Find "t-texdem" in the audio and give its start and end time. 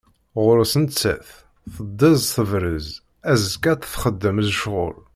3.81-4.37